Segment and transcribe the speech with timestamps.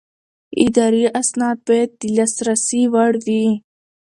[0.65, 3.45] اداري اسناد باید د لاسرسي وړ وي.